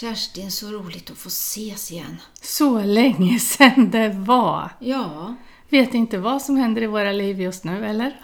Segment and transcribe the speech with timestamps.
[0.00, 2.16] Kerstin, så roligt att få ses igen.
[2.42, 4.70] Så länge sedan det var!
[4.78, 5.34] Ja,
[5.68, 8.20] Vet inte vad som händer i våra liv just nu, eller?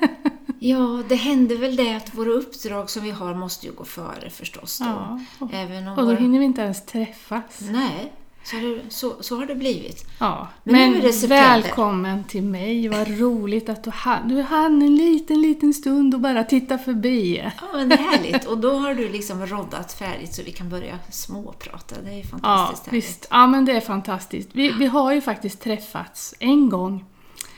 [0.58, 4.30] ja det händer väl det att våra uppdrag som vi har måste ju gå före
[4.30, 4.84] förstås då.
[4.84, 6.16] Ja, och- Även om Och då våra...
[6.16, 7.60] hinner vi inte ens träffas.
[7.60, 8.12] Nej,
[8.44, 10.06] så har, det, så, så har det blivit.
[10.18, 11.36] Ja, Men men, nu är det september.
[11.62, 12.88] välkommen till mig.
[12.88, 17.42] Vad roligt att du hann, du hann en liten, liten stund och bara titta förbi.
[17.60, 18.44] Ja, men det är härligt.
[18.44, 21.94] Och då har du liksom roddat färdigt så vi kan börja småprata.
[22.04, 23.04] Det är ju Ja, fantastiskt härligt.
[23.04, 23.26] visst.
[23.30, 24.48] Ja, men det är fantastiskt.
[24.52, 27.04] Vi, vi har ju faktiskt träffats en gång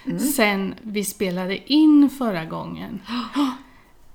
[0.06, 0.18] Mm.
[0.18, 3.00] sen vi spelade in förra gången.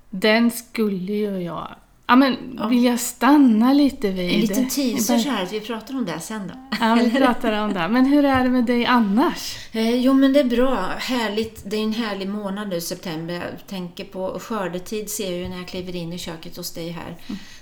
[0.09, 1.75] Den skulle ju jag...
[2.09, 4.33] Ja, men vill jag stanna lite vid?
[4.33, 6.53] En liten teaser så här att vi pratar om det sen då.
[6.79, 7.87] Ja, vi pratar om det.
[7.87, 9.57] Men hur är det med dig annars?
[9.71, 10.75] Eh, jo men det är bra.
[10.97, 11.61] Härligt.
[11.65, 13.33] Det är en härlig månad nu, september.
[13.33, 16.89] Jag tänker på skördetid ser jag ju när jag kliver in i köket hos dig
[16.89, 17.15] här.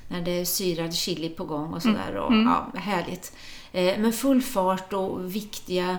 [0.07, 2.15] När det är syrad chili på gång och sådär.
[2.15, 3.33] Och, ja, härligt.
[3.71, 5.97] Eh, men full fart och viktiga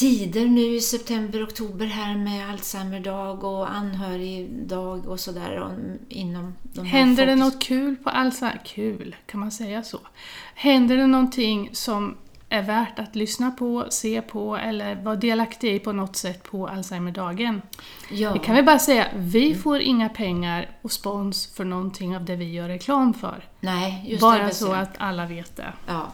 [0.00, 5.72] tider nu i september, oktober här med Alzheimerdag och anhörigdag och sådär.
[6.08, 8.60] Inom de här Händer det något kul på Alzheimer?
[8.64, 9.98] Kul, kan man säga så?
[10.54, 12.16] Händer det någonting som
[12.48, 16.68] är värt att lyssna på, se på eller vara delaktig i på något sätt på
[16.68, 17.62] Alzheimerdagen?
[18.10, 18.32] Ja.
[18.32, 22.36] Det kan vi bara säga, vi får inga pengar och spons för någonting av det
[22.36, 23.44] vi gör reklam för.
[23.60, 24.18] Nej.
[24.20, 25.72] Bara så att alla vet det.
[25.86, 26.12] Ja.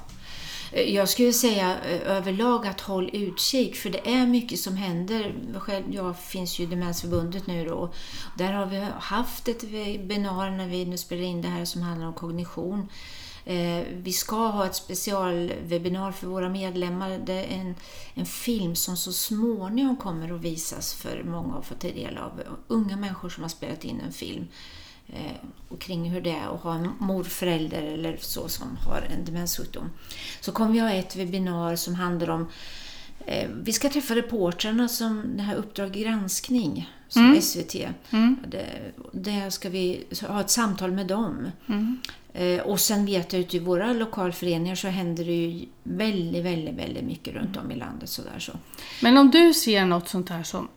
[0.73, 5.35] Eh, jag skulle säga eh, överlag att håll utkik för det är mycket som händer.
[5.59, 7.93] Själv, jag finns ju i Demensförbundet nu då.
[8.39, 12.07] Där har vi haft ett webbinar när vi nu spelar in det här som handlar
[12.07, 12.89] om kognition.
[13.45, 17.19] Eh, vi ska ha ett specialwebinar för våra medlemmar.
[17.27, 17.75] Det är en,
[18.15, 22.43] en film som så småningom kommer att visas för många att få ta del av.
[22.67, 24.47] Unga människor som har spelat in en film
[25.69, 29.91] och kring hur det är att ha en morförälder eller så som har en demenssjukdom.
[30.41, 32.49] Så kommer vi ha ett webbinar som handlar om
[33.27, 37.77] eh, vi ska träffa reportrarna som det här Uppdrag granskning som SVT.
[38.49, 38.67] Det,
[39.13, 41.51] det ska vi ha ett samtal med dem.
[42.33, 46.75] Eh, och sen vet jag ute i våra lokalföreningar så händer det ju väldigt, väldigt,
[46.75, 48.09] väldigt mycket runt om i landet.
[48.09, 48.53] Sådär, så.
[49.03, 50.69] Men om du ser något sånt här som,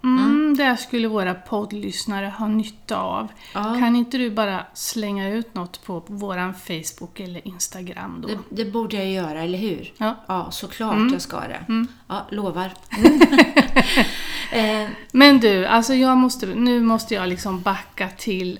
[0.53, 3.27] mm, det skulle våra poddlyssnare ha nytta av.
[3.53, 3.63] Ja.
[3.79, 8.27] Kan inte du bara slänga ut något på våran Facebook eller Instagram då?
[8.27, 9.93] Det, det borde jag göra, eller hur?
[9.97, 10.15] Ja.
[10.27, 11.85] Ja, såklart jag ska det.
[12.07, 12.71] Ja, lovar.
[14.51, 18.59] eh, Men du, alltså jag måste, nu måste jag liksom backa till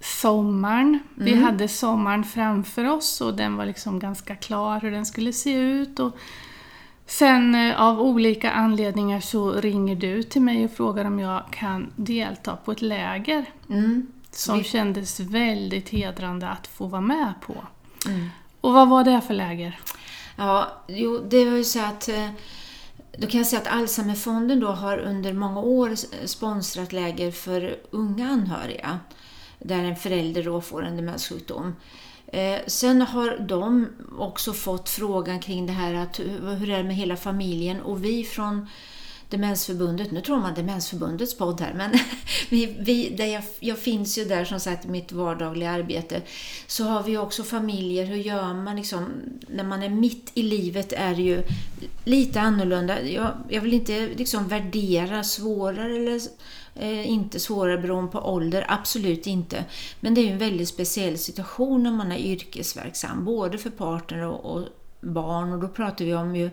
[0.00, 0.98] sommaren.
[1.14, 5.52] Vi hade sommaren framför oss och den var liksom ganska klar hur den skulle se
[5.52, 5.98] ut.
[5.98, 6.16] Och
[7.06, 11.92] sen eh, av olika anledningar så ringer du till mig och frågar om jag kan
[11.96, 13.44] delta på ett läger.
[13.70, 17.54] mm, Som Vi- kändes väldigt hedrande att få vara med på.
[18.08, 18.28] mm.
[18.60, 19.80] Och vad var det för läger?
[20.36, 22.28] Ja, jo, det var ju så att eh,
[23.18, 25.94] då kan jag säga att Alzheimerfonden då har under många år
[26.26, 28.98] sponsrat läger för unga anhöriga
[29.58, 31.76] där en förälder då får en demenssjukdom.
[32.34, 33.88] Eh, sen har de
[34.18, 36.20] också fått frågan kring det här att
[36.58, 37.80] hur är det med hela familjen?
[37.80, 38.68] Och vi från
[39.32, 41.90] Demensförbundet, nu tror man Demensförbundets podd här, men
[42.50, 46.22] vi, vi, där jag, jag finns ju där som sagt i mitt vardagliga arbete,
[46.66, 49.08] så har vi också familjer, hur gör man liksom,
[49.48, 51.42] när man är mitt i livet är det ju
[52.04, 53.02] lite annorlunda.
[53.02, 56.20] Jag, jag vill inte liksom värdera svårare eller
[56.74, 59.64] eh, inte svårare beroende på ålder, absolut inte.
[60.00, 64.26] Men det är ju en väldigt speciell situation när man är yrkesverksam, både för partner
[64.26, 64.68] och, och
[65.00, 65.52] barn.
[65.52, 66.50] Och då pratar vi om ju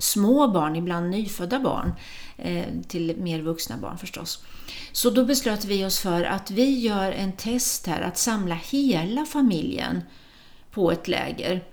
[0.00, 1.92] små barn, ibland nyfödda barn,
[2.36, 4.44] eh, till mer vuxna barn förstås.
[4.92, 9.24] Så då beslöt vi oss för att vi gör en test här, att samla hela
[9.24, 10.02] familjen
[10.70, 11.64] på ett läger.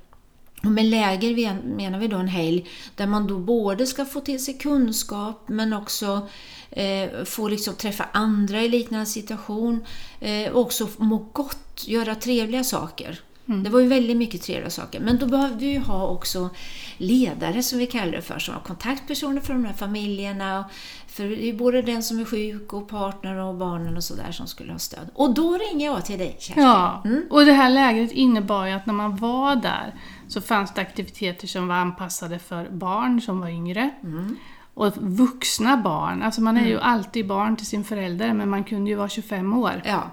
[0.63, 4.46] Och med läger menar vi då en helg där man då både ska få till
[4.46, 6.28] sig kunskap men också
[6.69, 9.85] eh, få liksom träffa andra i liknande situation
[10.19, 13.19] eh, och också må gott, göra trevliga saker.
[13.64, 14.99] Det var ju väldigt mycket trevliga saker.
[14.99, 16.49] Men då behövde vi ju ha också
[16.97, 20.66] ledare som vi kallar det för, som har kontaktpersoner för de här familjerna.
[21.08, 24.32] För det är ju både den som är sjuk och partner och barnen och sådär
[24.32, 25.09] som skulle ha stöd.
[25.14, 26.64] Och då ringer jag till dig Kerstin.
[26.64, 27.23] Ja, Mm.
[27.29, 29.96] och det här lägret innebar ju att när man var där
[30.28, 33.90] så fanns det aktiviteter som var anpassade för barn som var yngre.
[34.03, 34.35] Mm.
[34.73, 38.90] Och vuxna barn, alltså man är ju alltid barn till sin förälder men man kunde
[38.90, 40.03] ju vara 25 år Ja,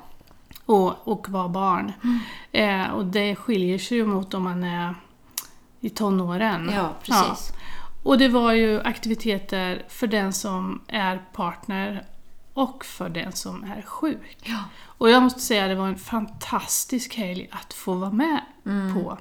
[0.66, 1.92] och, och vara barn.
[2.04, 2.20] Mm.
[2.86, 4.94] Eh, och det skiljer sig ju mot om man är
[5.80, 6.70] i tonåren.
[6.74, 7.52] ja precis.
[8.02, 12.06] Och det var ju aktiviteter för den som är partner
[12.54, 14.38] och för den som är sjuk.
[14.42, 14.58] Ja.
[14.84, 18.94] Och jag måste säga att det var en fantastisk helg att få vara med Mm.
[18.94, 19.18] på.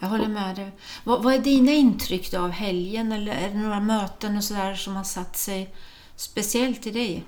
[0.00, 0.70] Jag håller med dig.
[1.04, 3.12] Vad, vad är dina intryck då av helgen?
[3.12, 5.74] Eller är det några möten och sådär som har satt sig
[6.16, 7.24] speciellt i dig?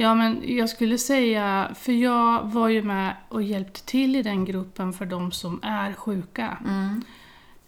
[0.00, 4.44] Ja, men jag skulle säga, för jag var ju med och hjälpte till i den
[4.44, 6.58] gruppen för de som är sjuka.
[6.64, 7.02] Mm.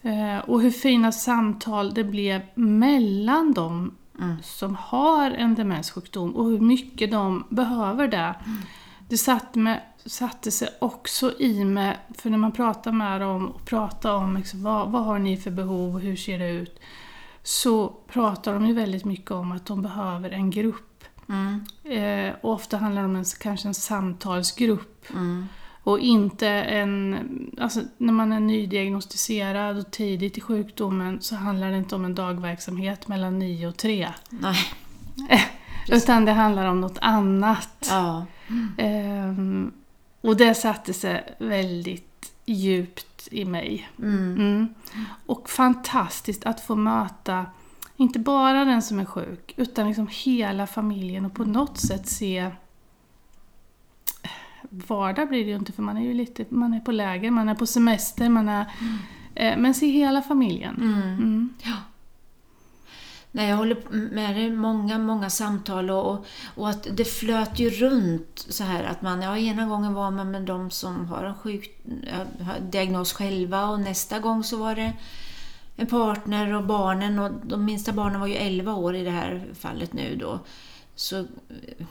[0.02, 4.36] Eh, och hur fina samtal det blev mellan dem Mm.
[4.42, 8.34] som har en demenssjukdom och hur mycket de behöver det.
[9.08, 13.64] Det satt med, satte sig också i mig, för när man pratar med dem och
[13.64, 16.80] pratar om liksom, vad, vad har ni för behov och hur ser det ut?
[17.42, 20.89] Så pratar de ju väldigt mycket om att de behöver en grupp.
[21.30, 21.64] Mm.
[21.84, 25.10] Eh, och ofta handlar det om en, kanske en samtalsgrupp.
[25.10, 25.46] Mm.
[25.82, 27.16] Och inte en...
[27.60, 32.14] Alltså när man är nydiagnostiserad och tidigt i sjukdomen så handlar det inte om en
[32.14, 34.08] dagverksamhet mellan 9 och 3.
[34.28, 34.58] Nej.
[35.88, 37.86] Utan det handlar om något annat.
[37.90, 38.26] Ja.
[38.78, 39.72] Ehm,
[40.20, 43.90] och det satte sig väldigt djupt i mig.
[43.98, 44.34] Mm.
[44.34, 44.68] Mm.
[45.26, 47.46] Och fantastiskt att få möta
[48.00, 52.50] inte bara den som är sjuk, utan liksom hela familjen och på något sätt se
[54.70, 57.48] Vardag blir det ju inte för man är ju lite, man är på läger, man
[57.48, 58.66] är på semester, man är...
[59.34, 60.76] Eh, men se hela familjen.
[60.76, 61.02] Mm.
[61.02, 61.54] Mm.
[63.32, 63.76] Nej, jag håller
[64.14, 64.50] med dig.
[64.50, 69.22] Många, många samtal och, och, och att det flöt ju runt så här att man,
[69.22, 73.80] ja ena gången var man med de som har en sjuk ja, diagnos själva och
[73.80, 74.92] nästa gång så var det
[75.80, 79.44] en partner och barnen och de minsta barnen var ju 11 år i det här
[79.54, 80.40] fallet nu då.
[80.94, 81.26] Så eh,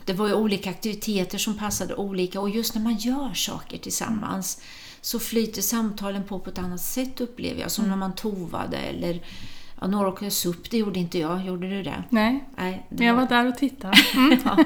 [0.05, 4.61] det var ju olika aktiviteter som passade olika och just när man gör saker tillsammans
[5.01, 7.71] så flyter samtalen på på ett annat sätt upplever jag.
[7.71, 9.21] Som när man tovade eller
[9.81, 11.45] ja, några åkte SUP, det gjorde inte jag.
[11.45, 12.03] Gjorde du det?
[12.09, 13.97] Nej, Nej, det men jag var där och tittade.
[14.15, 14.39] Mm.
[14.45, 14.57] Ja.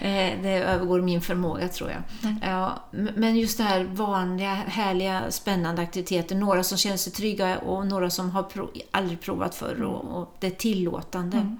[0.00, 2.02] Eh, det övergår min förmåga tror jag.
[2.42, 6.34] Ja, m- men just det här vanliga, härliga, spännande aktiviteter.
[6.36, 10.36] Några som känner sig trygga och några som har prov, aldrig provat förr och, och
[10.40, 11.56] det är tillåtande.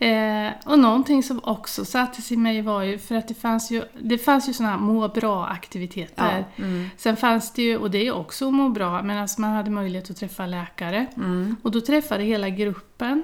[0.00, 3.82] Eh, och någonting som också sattes i mig var ju, för att det fanns ju,
[4.00, 6.44] det fanns ju sådana här må bra-aktiviteter.
[6.56, 9.50] Ja, mm, Sen fanns det ju, och det är också må bra, men alltså man
[9.52, 11.06] hade möjlighet att träffa läkare.
[11.16, 13.22] mm, Och då träffade hela gruppen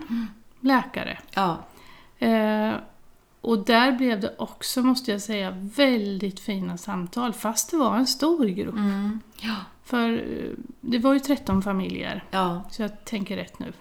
[0.61, 1.19] läkare.
[1.35, 1.59] ja,
[2.19, 2.73] Eh,
[3.45, 8.07] och där blev det också, måste jag säga, väldigt fina samtal, fast det var en
[8.07, 8.75] stor grupp.
[8.75, 9.55] mm, ja,
[9.85, 10.51] För eh,
[10.81, 12.63] det var ju 13 familjer, ja.
[12.71, 13.73] så jag tänker rätt nu.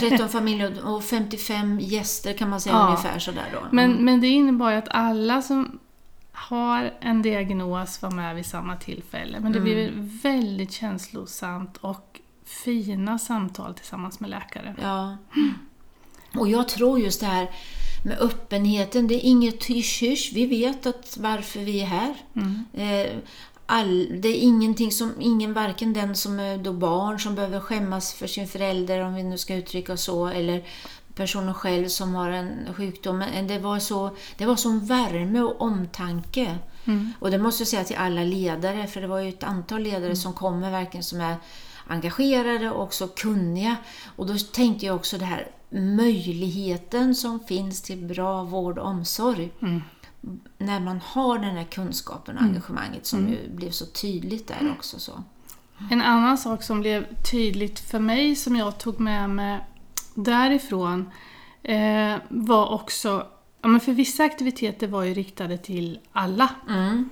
[0.00, 2.86] 13 familjer och 55 gäster kan man säga Ja.
[2.86, 3.58] ungefär sådär då.
[3.70, 4.04] Men, Mm.
[4.04, 5.78] men det innebar ju att alla som
[6.32, 9.40] har en diagnos var med vid samma tillfälle.
[9.40, 9.64] Men det Mm.
[9.70, 9.90] blev
[10.22, 14.74] väldigt känslosamt och fina samtal tillsammans med läkare.
[14.82, 15.16] Ja.
[16.38, 17.48] Och jag tror just det här
[18.04, 22.14] med öppenheten, det är inget hysch Vi vet att varför vi är här.
[22.36, 22.64] Mm.
[22.72, 23.12] Eh,
[23.72, 28.12] All, det är ingenting som, ingen, varken den som är då barn som behöver skämmas
[28.12, 30.64] för sin förälder, om vi nu ska uttrycka så, eller
[31.14, 33.18] personen själv som har en sjukdom.
[33.18, 36.58] Men det var så, det var sån värme och omtanke.
[36.84, 37.12] Mm.
[37.18, 40.16] Och det måste jag säga till alla ledare, för det var ju ett antal ledare
[40.16, 41.36] som kommer verkligen som är
[41.90, 43.76] engagerade och också kunniga.
[44.16, 49.52] Och då tänkte jag också det här möjligheten som finns till bra vård och omsorg.
[49.62, 49.82] Mm.
[50.58, 54.98] När man har den här kunskapen och engagemanget som ju blev så tydligt där också.
[54.98, 55.22] Så.
[55.90, 59.60] En annan sak som blev tydligt för mig som jag tog med mig
[60.14, 61.10] därifrån
[61.62, 63.26] eh, var också,
[63.62, 66.48] ja, men för vissa aktiviteter var ju riktade till alla.
[66.68, 67.10] Mm.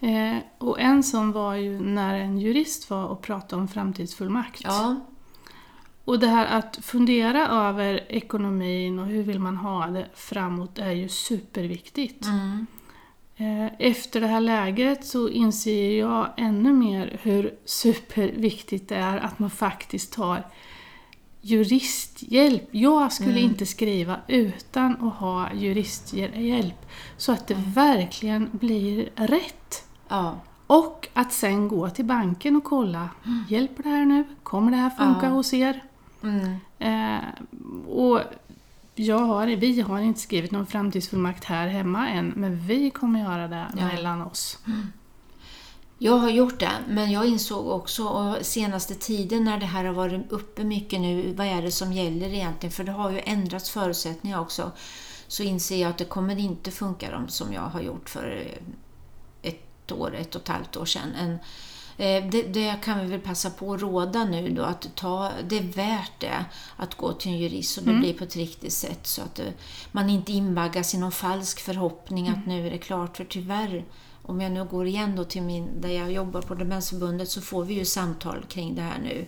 [0.00, 4.60] Eh, och en sån var ju när en jurist var och pratade om framtidsfullmakt.
[4.64, 4.96] Ja,
[6.04, 10.90] Och det här att fundera över ekonomin och hur vill man ha det framåt är
[10.92, 12.24] ju superviktigt.
[12.26, 12.66] mm.
[13.36, 19.38] Eh, Efter det här lägret så inser jag ännu mer hur superviktigt det är att
[19.38, 20.42] man faktiskt tar
[21.40, 22.68] juristhjälp.
[22.70, 26.86] Jag skulle inte skriva utan att ha juristhjälp.
[27.16, 29.84] Så att det verkligen blir rätt.
[30.08, 30.36] Ja,
[30.66, 33.08] Och att sen gå till banken och kolla,
[33.48, 34.24] hjälper det här nu?
[34.42, 35.32] Kommer det här funka Ja.
[35.32, 35.82] hos er?
[36.22, 36.56] mm.
[36.78, 37.24] Eh,
[37.88, 38.20] och
[38.94, 43.48] jag har, vi har inte skrivit någon framtidsfullmakt här hemma än, men vi kommer göra
[43.48, 43.86] det Ja.
[43.86, 44.58] mellan oss.
[45.98, 49.92] Jag har gjort det, men jag insåg också och senaste tiden när det här har
[49.94, 52.72] varit uppe mycket nu, vad är det som gäller egentligen?
[52.72, 54.72] För det har ju ändrats förutsättningar också.
[55.26, 58.48] Så inser jag att det kommer inte funka som jag har gjort för
[59.88, 61.14] ett år, ett och ett halvt år sedan.
[61.18, 61.32] En,
[61.96, 65.58] eh, det, det kan vi väl passa på att råda nu då, att ta, det
[65.58, 66.44] är värt det
[66.76, 69.52] att gå till en jurist så det blir på ett riktigt sätt så att det,
[69.92, 73.16] man inte invaggas i någon falsk förhoppning att nu är det klart.
[73.16, 73.84] För tyvärr,
[74.22, 77.64] om jag nu går igen då till min, där jag jobbar på Demensförbundet så får
[77.64, 79.26] vi ju samtal kring det här nu.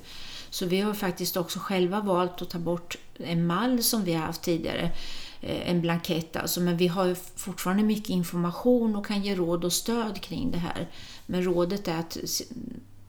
[0.50, 4.26] Så vi har faktiskt också själva valt att ta bort en mall som vi har
[4.26, 4.90] haft tidigare, eh,
[5.40, 10.20] en blankett alltså, men vi har fortfarande mycket information och kan ge råd och stöd
[10.20, 10.88] kring det här.
[11.26, 12.16] Men rådet är att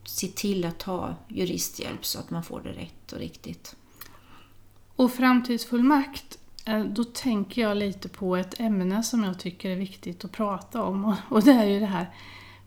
[0.04, 3.76] se till att ta juristhjälp så att man får det rätt och riktigt.
[4.96, 10.24] Och framtidsfullmakt, eh, då tänker jag lite på ett ämne som jag tycker är viktigt
[10.24, 12.10] att prata om och det är ju det här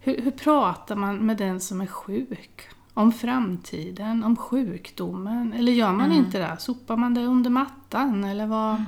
[0.06, 2.68] hur, hur pratar man med den som är sjuk?
[2.94, 5.54] Om framtiden, om sjukdomen?
[5.54, 6.18] Eller gör man mm.
[6.18, 6.58] inte det?
[6.60, 8.24] Sopar man det under mattan?
[8.24, 8.76] Eller vad?
[8.76, 8.86] Mm.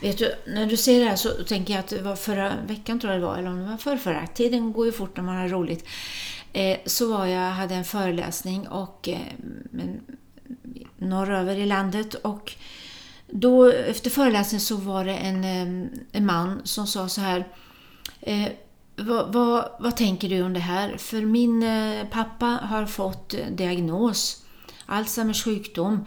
[0.00, 3.00] Vet du, när du säger det här så tänker jag att det var förra veckan
[3.00, 4.26] tror jag det var, eller om det var förra, förra.
[4.26, 5.84] Tiden går ju fort när man har roligt.
[6.52, 9.18] Eh, så var jag, hade en föreläsning och eh,
[10.96, 12.52] norröver i landet och
[13.26, 17.48] då efter föreläsningen så var det en, eh, en man som sa så här
[18.20, 18.48] eh,
[18.96, 20.96] vad, vad, vad, tänker du om det här?
[20.96, 24.44] För min eh, pappa har fått eh, diagnos,
[24.86, 26.04] Alzheimers sjukdom,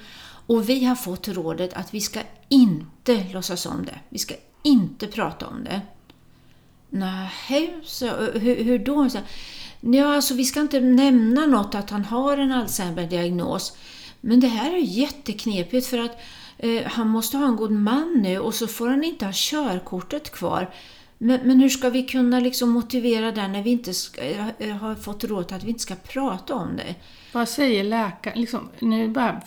[0.48, 2.20] och vi har fått rådet att vi ska
[2.52, 4.00] inte låtsas om det.
[4.10, 5.82] Vi ska inte prata om det.
[6.90, 9.10] Nej, så hur, hur då?
[9.10, 9.18] Så,
[9.80, 13.78] ja, alltså vi ska inte nämna något att han har en Alzheimer-diagnos.
[14.22, 16.22] Men det här är jätteknepigt för att
[16.58, 20.32] eh, han måste ha en god man nu och så får han inte ha körkortet
[20.32, 20.74] kvar.
[21.24, 24.96] Men, men hur ska vi kunna liksom motivera det när vi inte ska, eh, har
[24.96, 26.96] fått råd att vi inte ska prata om det?
[27.34, 28.42] Vad säger läkaren?
[28.42, 28.70] Liksom,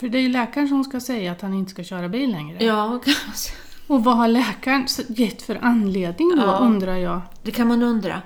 [0.01, 2.65] för det är ju läkaren som ska säga att han inte ska köra bil längre.
[2.65, 3.01] Ja,
[3.87, 7.21] Och vad har läkaren gett för anledning då, ja, undrar jag?
[7.43, 8.23] Det kan man undra.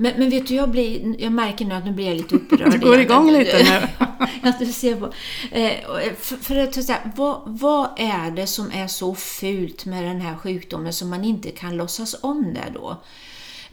[0.00, 2.70] Men, men vet du, jag, blir, jag märker nu att nu blir jag lite upprörd.
[2.72, 4.06] du går igång lite nu.
[4.48, 5.12] att du ser på.
[5.50, 5.72] Eh,
[6.18, 10.36] för, för att säga, vad, vad är det som är så fult med den här
[10.36, 13.02] sjukdomen som man inte kan låtsas om det då?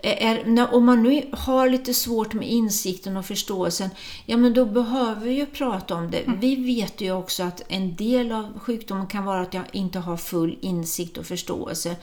[0.04, 3.90] Är, när, om man nu har lite svårt med insikten och förståelsen,
[4.26, 6.20] ja men då behöver vi ju prata om det.
[6.20, 6.40] Mm.
[6.40, 10.18] Vi vet ju också att en del av sjukdomen kan vara att jag inte har
[10.18, 11.96] full insikt och förståelse.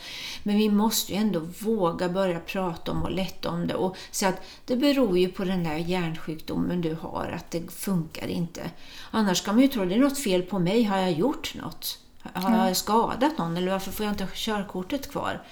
[0.43, 4.29] Men vi måste ju ändå våga börja prata om och lätta om det och säga
[4.29, 8.71] att det beror ju på den där hjärnsjukdomen du har, att det funkar inte.
[9.11, 11.55] Annars kan man ju tro att det är något fel på mig, har jag gjort
[11.55, 11.99] något?
[12.33, 15.43] Har jag skadat någon eller varför får jag inte körkortet kvar?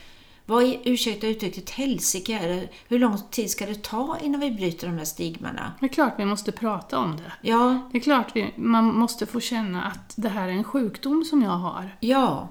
[0.46, 2.68] Vad är, ursäkta uttrycket, helsike är det?
[2.88, 5.72] Hur lång tid ska det ta innan vi bryter de här stigmarna?
[5.80, 7.32] Det är klart vi måste prata om det.
[7.48, 7.88] Ja.
[7.92, 11.42] Det är klart vi, man måste få känna att det här är en sjukdom som
[11.42, 11.96] jag har.
[12.00, 12.48] Ja.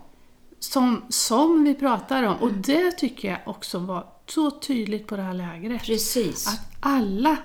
[0.59, 2.35] Som, som vi pratar om.
[2.35, 5.83] Och det tycker jag också var så tydligt på det här lägret.
[5.83, 6.47] Precis.
[6.47, 7.37] Att alla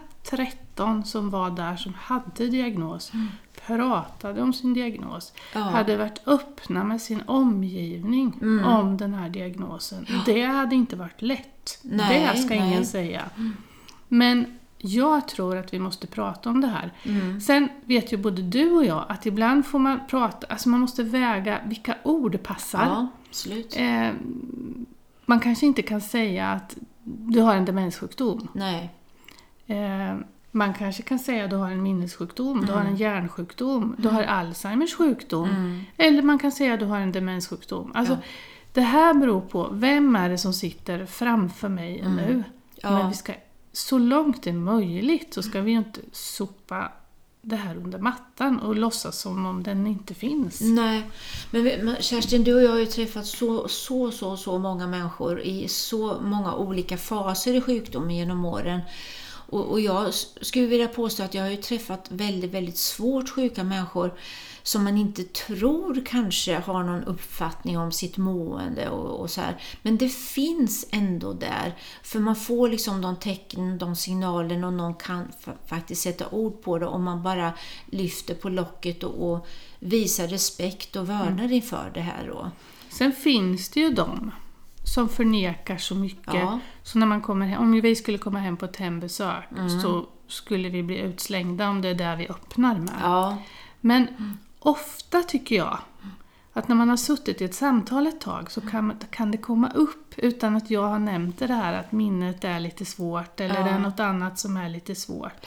[0.76, 3.28] 13 som var där som hade diagnos mm
[3.66, 5.60] pratade om sin diagnos, ja.
[5.60, 8.64] hade varit öppna med sin omgivning mm.
[8.64, 10.06] om den här diagnosen.
[10.08, 10.22] Ja.
[10.26, 11.78] Det hade inte varit lätt.
[11.82, 12.68] Nej, det ska nej.
[12.68, 13.24] ingen säga.
[13.36, 13.56] Mm.
[14.08, 16.92] Men jag tror att vi måste prata om det här.
[17.02, 17.40] Mm.
[17.40, 21.02] Sen vet ju både du och jag att ibland får man prata, alltså man måste
[21.02, 23.08] väga vilka ord passar.
[23.46, 24.12] Ja, eh,
[25.26, 28.48] man kanske inte kan säga att du har en demenssjukdom.
[28.52, 28.90] Nej.
[29.66, 30.16] Eh,
[30.56, 32.66] man kanske kan säga att du har en minnessjukdom, mm.
[32.66, 32.98] du har en mm.
[32.98, 35.50] hjärnsjukdom, du har Alzheimers sjukdom.
[35.50, 35.80] Mm.
[35.96, 37.92] Eller man kan säga att du har en demenssjukdom.
[37.94, 38.20] Alltså, ja.
[38.72, 42.16] Det här beror på, vem är det som sitter framför mig mm.
[42.16, 42.44] nu?
[42.74, 42.90] Ja.
[42.90, 43.32] Men vi ska,
[43.72, 46.92] så långt det är möjligt så ska vi ju inte sopa
[47.42, 50.60] det här under mattan och låtsas som om den inte finns.
[50.60, 51.02] Nej,
[51.50, 55.68] men Kerstin, du och jag har ju träffat så, så, så, så många människor i
[55.68, 58.80] så många olika faser i sjukdomen genom åren.
[59.48, 63.64] Och, och jag skulle vilja påstå att jag har ju träffat väldigt, väldigt svårt sjuka
[63.64, 64.14] människor
[64.62, 69.62] som man inte tror kanske har någon uppfattning om sitt mående och, och, så här.
[69.82, 71.74] Men det finns ändå där.
[72.02, 75.28] För man får liksom de tecken, de signalerna och någon kan
[75.66, 77.52] faktiskt sätta ord på det om man bara
[77.86, 79.46] lyfter på locket och, och
[79.78, 81.52] visar respekt och vördnad mm.
[81.52, 82.26] inför det här.
[82.28, 82.50] Då.
[82.90, 84.30] Sen finns det ju de
[84.94, 86.34] som förnekar så mycket.
[86.34, 86.60] Ja.
[86.82, 89.80] Så när man kommer hem, om vi skulle komma hem på ett hembesök mm.
[89.80, 93.00] så skulle vi bli utslängda om det är där vi öppnar med.
[93.02, 93.36] Ja.
[93.80, 94.38] Men mm.
[94.58, 95.78] ofta tycker jag
[96.52, 99.70] att när man har suttit i ett samtal ett tag så kan, kan det komma
[99.74, 103.62] upp utan att jag har nämnt det här att minnet är lite svårt eller ja.
[103.62, 105.46] det är något annat som är lite svårt.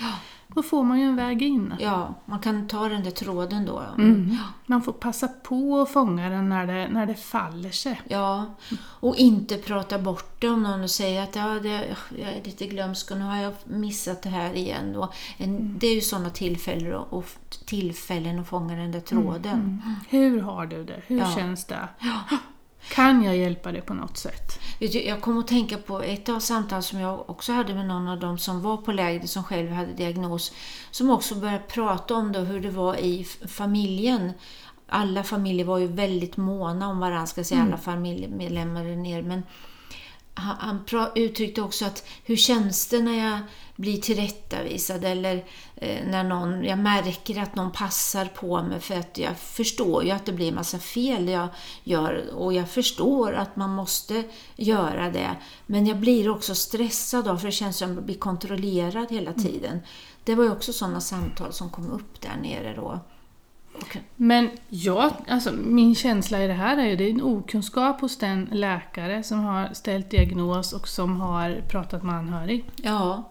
[0.56, 1.74] Då får man ju en väg in.
[1.80, 3.84] Ja, man kan ta den där tråden då.
[3.98, 4.38] Mm.
[4.66, 8.02] Man får passa på att fånga den när det, när det faller sig.
[8.08, 8.46] Ja,
[8.80, 13.12] och inte prata bort det om någon säger att ja, det, jag är lite glömsk
[13.12, 14.96] och nu har jag missat det här igen.
[14.96, 15.78] Och en, mm.
[15.80, 17.26] Det är ju sådana tillfällen, och,
[17.66, 19.60] tillfällen att fånga den där tråden.
[19.60, 19.96] Mm.
[20.10, 21.02] Hur har du det?
[21.08, 21.32] Hur ja.
[21.36, 21.88] känns det?
[22.88, 24.60] Kan jag hjälpa dig på något sätt?
[24.80, 28.20] Jag kom att tänka på ett av samtal som jag också hade med någon av
[28.20, 30.54] dem som var på lägret som själv hade diagnos.
[30.92, 34.32] Som också började prata om det, hur det var i familjen.
[34.88, 39.22] Alla familjer var ju väldigt måna om varandra, ska säga, alla familjemedlemmar där nere.
[39.22, 39.44] Men
[40.34, 43.40] han, uttryckte också att hur känns det när jag
[43.76, 45.46] blir tillrättavisad eller
[45.76, 50.12] eh, när någon, jag märker att någon passar på mig för att jag förstår ju
[50.12, 51.48] att det blir en massa fel jag
[51.84, 54.24] gör och jag förstår att man måste
[54.56, 55.36] göra det.
[55.66, 59.32] Men jag blir också stressad då för det känns som att jag blir kontrollerad hela
[59.32, 59.44] mm.
[59.44, 59.80] tiden.
[60.24, 63.00] Det var ju också sådana samtal som kom upp där nere då.
[63.82, 64.02] Okay.
[64.16, 68.18] Men ja, alltså, min känsla i det här är ju det är en okunskap hos
[68.18, 72.66] den läkare som har ställt diagnos och som har pratat med anhörig.
[72.76, 73.24] Ja.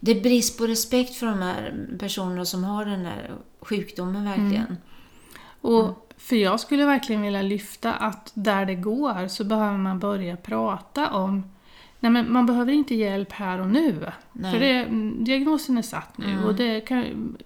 [0.00, 4.66] Det är brist på respekt för de här personerna som har den här sjukdomen verkligen.
[4.66, 4.76] Mm.
[5.60, 5.94] Och mm.
[6.18, 11.10] För jag skulle verkligen vilja lyfta att där det går så behöver man börja prata
[11.10, 11.42] om
[12.00, 14.06] Nej, men man behöver inte hjälp här och nu.
[14.32, 14.52] Nej.
[14.52, 14.84] För det,
[15.24, 16.44] diagnosen är satt nu mm.
[16.44, 17.36] och det kan,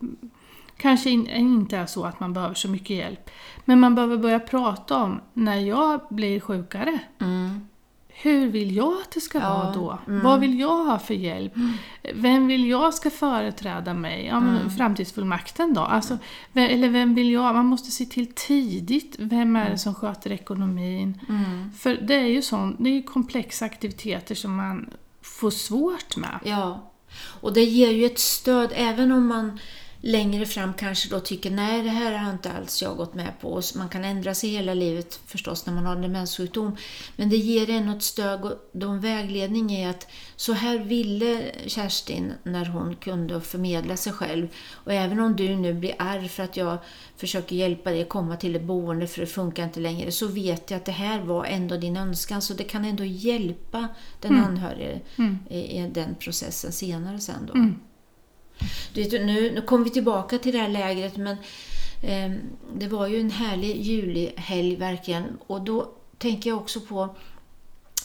[0.83, 3.31] kanske inte är så att man behöver så mycket hjälp.
[3.65, 6.99] Men man behöver börja prata om när jag blir sjukare.
[7.21, 7.69] Mm.
[8.09, 9.99] Hur vill jag att det ska ja, vara då?
[10.07, 10.23] Mm.
[10.25, 11.57] Vad vill jag ha för hjälp?
[11.57, 11.73] Mm.
[12.15, 14.27] Vem vill jag ska företräda mig?
[14.27, 14.71] Ja, men mm.
[14.71, 15.81] Framtidsfullmakten då?
[15.81, 16.19] Alltså,
[16.53, 17.55] vem, eller vem vill jag?
[17.55, 19.79] Man måste se till tidigt, vem är det mm.
[19.79, 21.21] som sköter ekonomin?
[21.29, 21.73] Mm.
[21.73, 24.91] För det är ju sån, det är komplexa aktiviteter som man
[25.23, 26.39] får svårt med.
[26.45, 26.91] Ja,
[27.41, 29.59] och det ger ju ett stöd även om man
[30.05, 33.49] längre fram kanske då tycker nej det här har inte alls jag gått med på.
[33.49, 36.77] Och man kan ändra sig hela livet förstås när man har en demenssjukdom.
[37.17, 42.33] Men det ger en ett stöd och en vägledning är att så här ville Kerstin
[42.43, 44.49] när hon kunde förmedla sig själv.
[44.73, 46.79] Och även om du nu blir arg för att jag
[47.17, 50.79] försöker hjälpa dig komma till ett boende för det funkar inte längre så vet jag
[50.79, 53.89] att det här var ändå din önskan så det kan ändå hjälpa
[54.21, 54.45] den mm.
[54.45, 55.39] anhörige mm.
[55.51, 57.55] I, i den processen senare sen då.
[57.55, 57.81] Mm.
[58.95, 61.37] Du vet, nu, nu kommer vi tillbaka till det här lägret men
[62.03, 62.33] eh,
[62.75, 67.17] det var ju en härlig julihelg verkligen och då tänker jag också på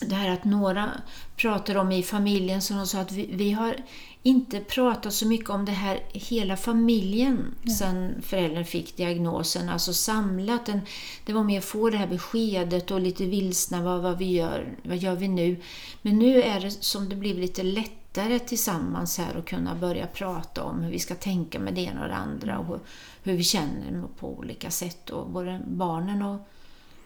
[0.02, 0.92] det här att några
[1.36, 3.76] pratar om i familjen som de sa att vi, vi har
[4.24, 7.74] inte pratat så mycket om det här hela familjen ja.
[7.74, 10.70] sen föräldern fick diagnosen, alltså samlat.
[10.70, 10.82] En,
[11.26, 14.76] det var mer att få det här beskedet och lite vilsna vad, vad vi gör,
[14.84, 15.56] vad gör vi nu?
[16.02, 20.08] Men nu är det som det blivit lite lätt lättare tillsammans här att kunna börja
[20.08, 22.80] prata om hur vi ska tänka med det ena och det andra och
[23.24, 25.10] hur, vi känner på olika sätt.
[25.10, 26.50] Och både barnen och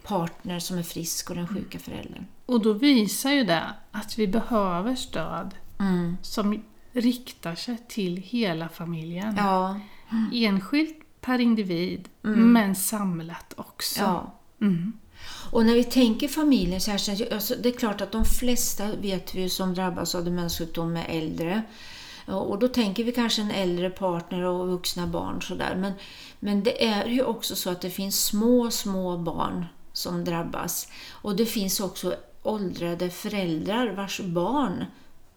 [0.04, 2.26] partner som är frisk och den sjuka föräldern.
[2.46, 6.18] Och då visar ju det att vi behöver stöd mm.
[6.22, 9.36] som riktar sig till hela familjen.
[9.38, 9.80] Ja.
[10.34, 12.54] Enskilt per individ, mm.
[12.54, 14.02] men samlat också.
[14.02, 14.34] Ja.
[14.62, 14.94] Mm.
[15.52, 19.50] Och när vi tänker familjen här, alltså det är klart att de flesta vet vi
[19.50, 21.62] som drabbas av demenssjukdom är äldre.
[22.26, 25.76] Och då tänker vi kanske en äldre partner och vuxna barn sådär.
[25.76, 25.94] Men,
[26.40, 30.88] men det är ju också så att det finns små, små barn som drabbas.
[31.12, 34.86] Och det finns också åldrade föräldrar vars barn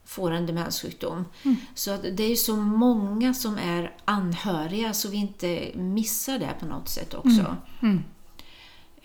[0.05, 1.25] får en demenssjukdom.
[1.43, 1.57] Mm.
[1.75, 6.67] Så att det är så många som är anhöriga så vi inte missar det på
[6.67, 7.29] något sätt också.
[7.41, 7.57] Mm.
[7.83, 8.05] Mm.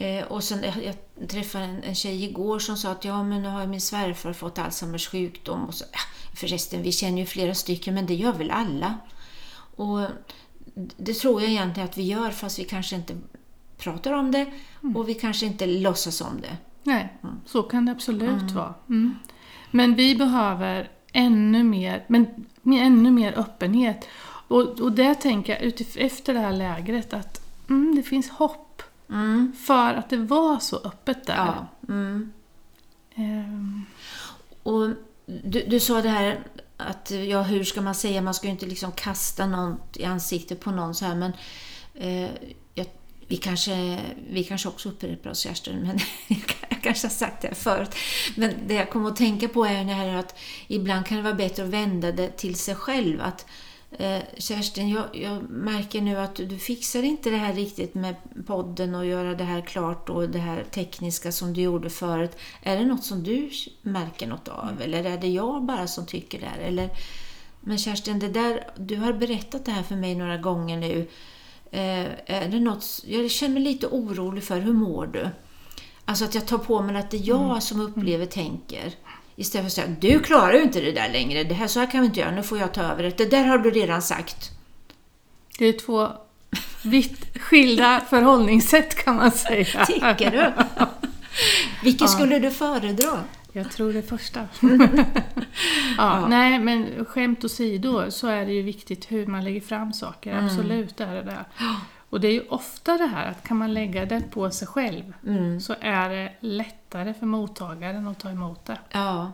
[0.02, 3.42] Eh, och sen, jag, jag träffade en, en tjej igår som sa att ja, men
[3.42, 5.66] nu har min svärfar fått Alzheimers sjukdom.
[5.66, 6.00] Och så, ja,
[6.36, 8.98] förresten, vi känner ju flera stycken, men det gör väl alla.
[9.76, 10.00] Och
[10.98, 13.14] det tror jag egentligen att vi gör, fast vi kanske inte
[13.78, 14.46] pratar om det
[14.84, 14.98] mm.
[14.98, 16.58] och vi kanske inte låtsas om det.
[16.84, 17.36] Nej, mm.
[17.46, 18.56] så kan det absolut mm.
[18.56, 18.74] vara.
[18.90, 19.16] Mm.
[19.72, 24.08] Men vi behöver ännu mer, men med ännu mer öppenhet.
[24.48, 28.69] Och, och det tänker jag efter det här lägret att mm, det finns hopp
[29.10, 29.54] Mm.
[29.60, 31.36] För att det var så öppet där.
[31.36, 31.67] Ja.
[31.88, 32.34] Mm.
[33.15, 33.86] Um.
[34.63, 34.89] Och
[35.26, 36.39] du, du sa det här
[36.78, 40.60] att, ja hur ska man säga, man ska ju inte liksom kasta något i ansiktet
[40.60, 41.34] på någon så här men
[41.95, 42.30] eh,
[42.74, 42.86] jag,
[43.28, 46.00] vi, kanske, vi kanske också upprepar oss Kerstin, men
[46.69, 47.95] jag kanske har sagt det förut.
[48.36, 51.34] Men det jag kommer att tänka på är det här att ibland kan det vara
[51.34, 53.22] bättre att vända det till sig själv.
[53.22, 53.45] Att
[53.91, 58.95] Eh, Kerstin, jag, jag, märker nu att du fixar inte det här riktigt med podden
[58.95, 62.38] och göra det här klart och det här tekniska som du gjorde förut.
[62.62, 63.49] Är det något som du
[63.82, 64.82] märker något av mm.
[64.82, 66.65] eller är det jag bara som tycker det?
[66.65, 66.89] Eller,
[67.60, 71.08] men Kerstin, det där, du har berättat det här för mig några gånger nu.
[71.71, 75.30] Eh, är det något, jag känner mig lite orolig för, hur mår du?
[76.06, 77.62] Alltså att jag tar på mig att det är jag mm.
[77.62, 78.93] som upplever, tänker.
[79.39, 81.91] Istället för att säga, du klarar ju inte det där längre, det här, så här
[81.91, 83.17] kan vi inte göra, nu får jag ta över det.
[83.17, 84.52] Det där har du redan sagt.
[85.58, 86.08] Det är två
[86.84, 89.86] vitt skilda förhållningssätt kan man säga.
[89.88, 90.52] Tycker du?
[91.84, 93.23] Vilket skulle du föredra?
[93.52, 94.47] Jag tror det första.
[95.97, 100.32] ja, Nej, men skämt åsido så är det ju viktigt hur man lägger fram saker.
[100.32, 100.45] Mm.
[100.45, 101.45] Absolut är det det.
[102.10, 105.13] Och det är ju ofta det här att kan man lägga det på sig själv
[105.28, 105.62] Mm.
[105.62, 108.80] så är det lättare för mottagaren att ta emot det.
[108.91, 109.32] Ja.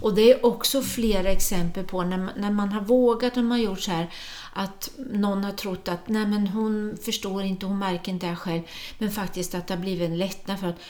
[0.00, 3.50] Och det är också flera exempel på när man, när man har vågat och man
[3.50, 4.10] har gjort så här
[4.52, 8.36] att någon har trott att nej men hon förstår inte, hon märker inte det här
[8.36, 8.62] själv.
[8.98, 10.80] Men faktiskt att det har blivit en lättnad för att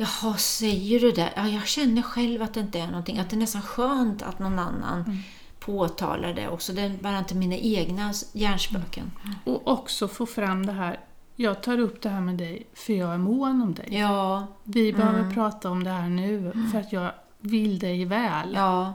[0.00, 1.32] Jaha, säger du det?
[1.36, 3.18] Ja, jag känner själv att det inte är någonting.
[3.18, 5.22] Att det är nästan skönt att någon annan
[5.68, 6.72] påtalar det också.
[6.72, 9.10] Det är bara inte mina egna hjärnspöken.
[9.44, 11.00] Och också få fram det här,
[11.36, 13.86] jag tar upp det här med dig för jag är mån om dig.
[13.90, 18.52] Ja, Vi behöver prata om det här nu för att jag vill dig väl.
[18.54, 18.94] ja.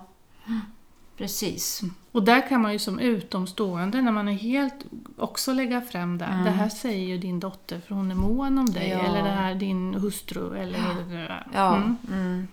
[1.17, 1.81] Precis.
[2.11, 4.75] Och där kan man ju som utomstående, när man är helt,
[5.17, 6.25] också lägga fram det.
[6.25, 6.43] Mm.
[6.45, 8.89] Det här säger ju din dotter för hon är mån om dig.
[8.89, 8.99] Ja.
[8.99, 10.57] Eller det här din hustru.
[10.57, 11.75] Eller Ja.
[11.75, 11.97] Mm.
[12.07, 12.47] Mm.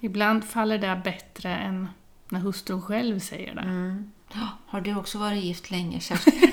[0.00, 1.88] Ibland faller det bättre än
[2.32, 3.60] när hustrun själv säger det.
[3.60, 4.10] Mm.
[4.66, 6.52] Har du också varit gift länge, Kerstin?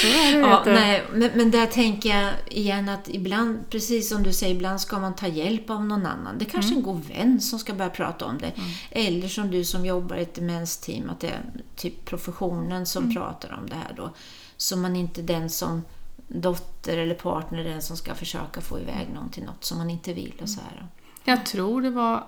[0.00, 4.22] Så är det, Ja, nej, men, men där tänker jag igen att ibland, precis som
[4.22, 6.38] du säger, ibland ska man ta hjälp av någon annan.
[6.38, 6.78] Det är kanske Mm.
[6.78, 8.52] en god vän som ska börja prata om det.
[8.90, 11.40] Eller som du som jobbar i ett demensteam, att det är
[11.76, 13.14] typ professionen som Mm.
[13.14, 14.10] pratar om det här då.
[14.56, 15.82] Så man inte den som
[16.28, 20.12] dotter eller partner den som ska försöka få iväg någon till något som man inte
[20.12, 20.86] vill och så här.
[21.24, 22.24] Jag tror det var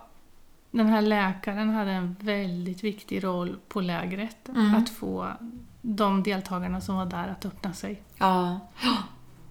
[0.71, 4.49] den här läkaren hade en väldigt viktig roll på lägret.
[4.49, 4.75] Mm.
[4.75, 5.29] Att få
[5.83, 8.03] de deltagarna som var där att öppna sig.
[8.19, 8.61] Ja.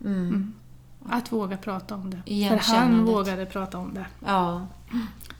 [0.06, 0.54] Mm.
[1.10, 2.50] Att våga prata om det.
[2.50, 4.06] För han vågade prata om det.
[4.26, 4.68] Ja.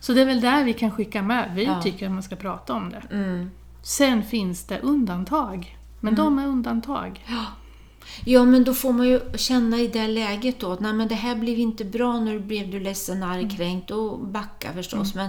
[0.00, 1.50] Så det är väl där vi kan skicka med.
[1.54, 1.82] Vi Ja.
[1.82, 3.02] tycker att man ska prata om det.
[3.10, 3.50] Mm.
[3.82, 5.78] Sen finns det undantag.
[6.00, 7.24] Men de är undantag.
[7.28, 7.44] Ja,
[8.26, 11.34] men då får man ju känna i det läget då att nej, men det här
[11.34, 15.14] blev inte bra, nu blev du ledsen, arg, kränkt och backa förstås.
[15.14, 15.28] Men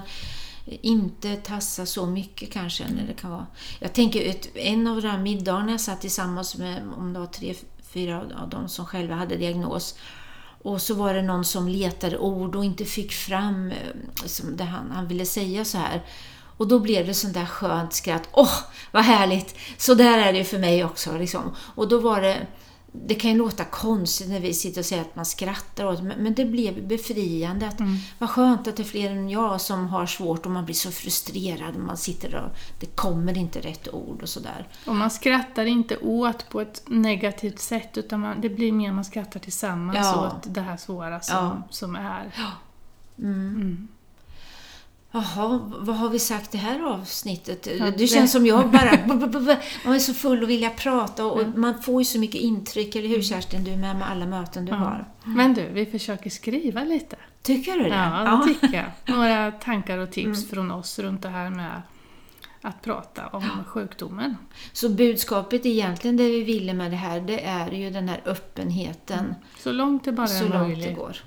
[0.81, 3.47] inte tassa så mycket kanske när det kan vara.
[3.79, 7.27] Jag tänker ett, en av de här middagarna jag satt tillsammans med, om det var
[7.27, 9.95] tre, fyra av dem som själva hade diagnos.
[10.61, 13.77] Och så var det någon som letade ord och inte fick fram eh,
[14.25, 16.05] som det han, han ville säga så här.
[16.57, 18.29] Och då blev det sånt där skönt skratt.
[18.31, 18.53] Åh,
[18.91, 19.55] vad härligt!
[19.77, 21.17] Så där är det för mig också.
[21.17, 21.55] Liksom.
[21.75, 22.47] Och då var det...
[22.91, 26.33] Det kan ju låta konstigt när vi sitter och säger att man skrattar åt men
[26.33, 27.67] det blev befriande.
[27.67, 27.79] Att,
[28.17, 30.91] Vad skönt att det är fler än jag som har svårt och man blir så
[30.91, 31.75] frustrerad.
[31.77, 32.49] Man sitter och
[32.79, 34.67] det kommer inte rätt ord och sådär.
[34.87, 39.05] Och man skrattar inte åt på ett negativt sätt utan man, det blir mer man
[39.05, 40.27] skrattar tillsammans Ja.
[40.37, 41.63] åt det här svåra som, Ja.
[41.69, 42.33] som är.
[45.11, 47.67] Jaha, vad har vi sagt det här avsnittet?
[47.79, 48.91] Ja, det känns som jag bara...
[49.85, 53.07] Man är så full och vilja prata och man får ju så mycket intryck, eller
[53.07, 53.63] hur Kerstin?
[53.63, 55.05] Du är med med alla möten du har.
[55.23, 57.15] Men du, vi försöker skriva lite.
[57.41, 57.89] Tycker du det?
[57.89, 59.15] Ja, det tycker jag.
[59.15, 61.81] Några tankar och tips från oss runt det här med
[62.61, 64.37] att prata om sjukdomen.
[64.73, 69.35] Så budskapet egentligen, det vi ville med det här, det är ju den här öppenheten.
[69.59, 70.97] Så långt det bara Så är långt det möjligt.
[70.97, 71.17] går.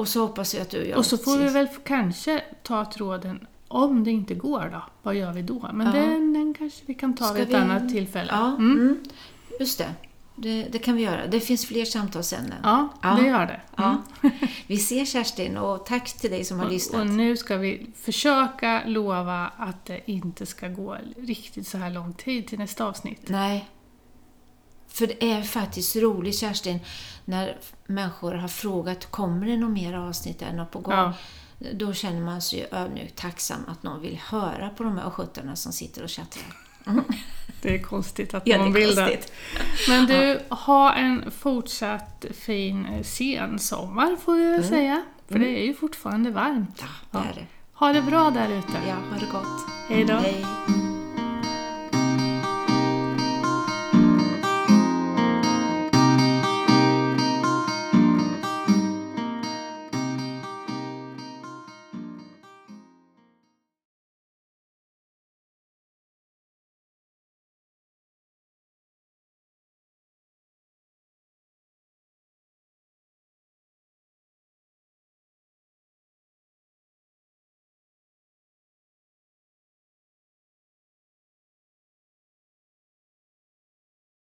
[0.00, 3.46] Och så hoppas jag att du jag Och så får vi väl kanske ta tråden
[3.68, 5.70] om det inte går då, vad gör vi då?
[5.74, 5.92] Men Ja.
[5.92, 8.28] den, den kanske vi kan ta Ska vid ett vi- annat tillfälle.
[8.32, 8.72] Ja, Mm.
[8.78, 9.00] mm.
[9.60, 9.88] just det.
[10.36, 10.62] det.
[10.72, 11.26] Det kan vi göra.
[11.26, 12.58] Det finns fler samtalsämnen.
[12.62, 13.08] Ja, Ja.
[13.20, 13.60] det gör det.
[13.82, 13.96] Mm.
[14.22, 14.30] Ja.
[14.66, 17.00] Vi ser Kerstin och tack till dig som har Och, lyssnat.
[17.00, 22.12] och nu ska vi försöka lova att det inte ska gå riktigt så här lång
[22.12, 23.20] tid till nästa avsnitt.
[23.28, 23.68] Nej.
[24.92, 26.80] För det är faktiskt roligt Kerstin,
[27.24, 30.94] när människor har frågat kommer det något mer avsnitt, något på gång?
[30.94, 31.12] Ja.
[31.72, 35.56] Då känner man sig ju ödmjukt tacksam att någon vill höra på de här östgötarna
[35.56, 36.42] som sitter och chattar.
[37.62, 39.32] Det är konstigt att Ja, någon vill det.
[39.88, 45.02] Men du, ha en fortsatt fin eh, sensommar får vi väl säga.
[45.28, 46.84] För det är ju fortfarande varmt.
[47.10, 47.46] Ja, det är det.
[47.72, 48.80] Ha det bra där ute.
[48.88, 49.66] Ja, ha det gott.
[49.88, 50.89] Hej då.